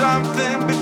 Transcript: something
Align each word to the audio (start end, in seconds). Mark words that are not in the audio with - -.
something 0.00 0.79